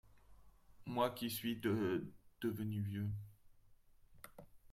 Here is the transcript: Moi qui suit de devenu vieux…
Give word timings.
Moi 0.87 1.11
qui 1.11 1.29
suit 1.29 1.57
de 1.57 2.11
devenu 2.41 2.81
vieux… 2.81 3.09